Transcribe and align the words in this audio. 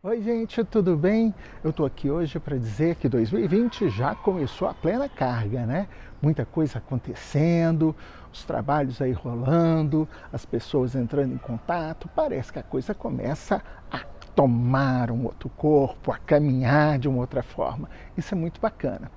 Oi, 0.00 0.22
gente, 0.22 0.62
tudo 0.62 0.96
bem? 0.96 1.34
Eu 1.64 1.70
estou 1.70 1.84
aqui 1.84 2.08
hoje 2.08 2.38
para 2.38 2.56
dizer 2.56 2.94
que 2.94 3.08
2020 3.08 3.88
já 3.88 4.14
começou 4.14 4.68
a 4.68 4.72
plena 4.72 5.08
carga, 5.08 5.66
né? 5.66 5.88
Muita 6.22 6.46
coisa 6.46 6.78
acontecendo, 6.78 7.96
os 8.32 8.44
trabalhos 8.44 9.02
aí 9.02 9.10
rolando, 9.10 10.08
as 10.32 10.46
pessoas 10.46 10.94
entrando 10.94 11.34
em 11.34 11.38
contato. 11.38 12.08
Parece 12.14 12.52
que 12.52 12.60
a 12.60 12.62
coisa 12.62 12.94
começa 12.94 13.60
a 13.90 13.98
tomar 14.36 15.10
um 15.10 15.24
outro 15.24 15.48
corpo, 15.48 16.12
a 16.12 16.18
caminhar 16.18 16.96
de 17.00 17.08
uma 17.08 17.18
outra 17.18 17.42
forma. 17.42 17.90
Isso 18.16 18.32
é 18.32 18.38
muito 18.38 18.60
bacana. 18.60 19.10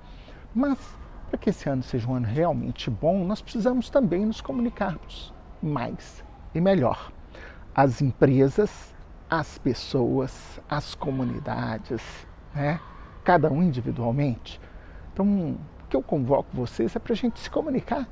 Mas 0.52 0.80
para 1.28 1.38
que 1.38 1.50
esse 1.50 1.68
ano 1.68 1.84
seja 1.84 2.08
um 2.08 2.16
ano 2.16 2.26
realmente 2.26 2.90
bom, 2.90 3.24
nós 3.24 3.40
precisamos 3.40 3.88
também 3.88 4.26
nos 4.26 4.40
comunicarmos 4.40 5.32
mais 5.62 6.24
e 6.52 6.60
melhor. 6.60 7.12
As 7.72 8.02
empresas 8.02 8.92
as 9.32 9.56
pessoas, 9.56 10.60
as 10.68 10.94
comunidades, 10.94 12.02
né? 12.54 12.78
cada 13.24 13.50
um 13.50 13.62
individualmente. 13.62 14.60
Então, 15.10 15.26
o 15.52 15.58
que 15.88 15.96
eu 15.96 16.02
convoco 16.02 16.50
vocês 16.52 16.94
é 16.94 16.98
para 16.98 17.14
a 17.14 17.16
gente 17.16 17.40
se 17.40 17.48
comunicar, 17.48 18.06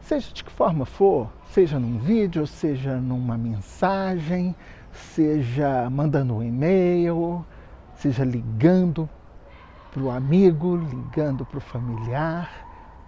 seja 0.00 0.30
de 0.34 0.44
que 0.44 0.50
forma 0.50 0.84
for, 0.84 1.32
seja 1.46 1.78
num 1.78 1.98
vídeo, 1.98 2.46
seja 2.46 2.98
numa 2.98 3.38
mensagem, 3.38 4.54
seja 4.92 5.88
mandando 5.88 6.36
um 6.36 6.42
e-mail, 6.42 7.42
seja 7.94 8.22
ligando 8.22 9.08
para 9.90 10.02
o 10.02 10.10
amigo, 10.10 10.76
ligando 10.76 11.46
para 11.46 11.56
o 11.56 11.62
familiar. 11.62 12.50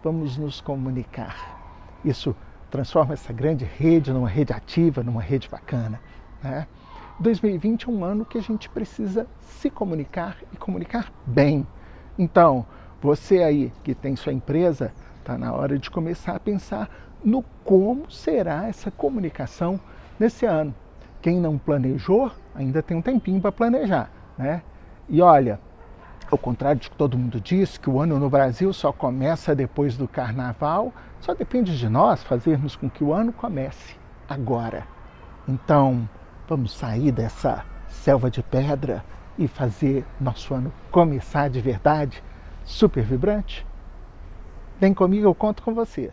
Vamos 0.03 0.39
nos 0.39 0.63
comunicar. 0.63 2.01
Isso 2.03 2.35
transforma 2.71 3.13
essa 3.13 3.31
grande 3.31 3.67
rede 3.67 4.11
numa 4.11 4.29
rede 4.29 4.55
ativa, 4.55 5.03
numa 5.03 5.21
rede 5.21 5.51
bacana. 5.51 6.01
Né? 6.43 6.67
2020 7.21 7.89
é 7.89 7.93
um 7.93 8.05
ano 8.05 8.25
que 8.25 8.39
a 8.39 8.43
gente 8.43 8.69
precisa 8.69 9.27
se 9.41 9.71
comunicar 9.71 10.37
e 10.53 10.57
comunicar 10.57 11.13
bem. 11.27 11.67
Então, 12.19 12.67
você 13.01 13.43
aí 13.43 13.73
que 13.83 13.95
tem 13.95 14.17
sua 14.17 14.33
empresa, 14.33 14.93
está 15.19 15.37
na 15.39 15.53
hora 15.53 15.79
de 15.79 15.91
começar 15.91 16.35
a 16.35 16.41
pensar 16.41 16.89
no 17.25 17.45
como 17.65 18.11
será 18.11 18.69
essa 18.69 18.91
comunicação 18.91 19.79
nesse 20.19 20.47
ano. 20.47 20.75
Quem 21.21 21.39
não 21.39 21.57
planejou, 21.57 22.31
ainda 22.55 22.83
tem 22.83 22.97
um 22.97 23.03
tempinho 23.03 23.41
para 23.41 23.53
planejar, 23.53 24.11
né? 24.37 24.63
E 25.09 25.21
olha, 25.21 25.61
ao 26.31 26.39
contrário 26.39 26.81
de 26.81 26.91
que 26.91 26.97
todo 26.97 27.19
mundo 27.19 27.41
diz 27.41 27.77
que 27.77 27.91
o 27.91 28.01
ano 28.01 28.19
no 28.19 28.29
Brasil 28.29 28.73
só 28.73 28.93
começa 28.93 29.55
depois 29.55 29.97
do 29.97 30.09
carnaval, 30.09 30.93
só 31.21 31.35
depende 31.35 31.79
de 31.79 31.89
nós 31.89 32.23
fazermos 32.25 32.75
com 32.75 32.89
que 32.89 33.05
o 33.05 33.13
ano 33.13 33.33
comece 33.33 33.97
agora. 34.29 34.87
Então, 35.47 36.09
Vamos 36.53 36.73
sair 36.73 37.11
dessa 37.11 37.65
selva 37.89 38.31
de 38.31 38.43
pedra 38.43 39.03
e 39.39 39.49
fazer 39.49 40.05
nosso 40.21 40.53
ano 40.53 40.71
começar 40.91 41.49
de 41.49 41.59
verdade 41.63 42.23
super 42.63 43.03
vibrante? 43.03 43.67
Vem 44.79 44.93
comigo, 44.93 45.27
eu 45.27 45.35
conto 45.35 45.63
com 45.63 45.73
você. 45.73 46.13